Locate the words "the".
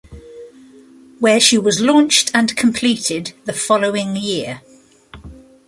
3.45-3.53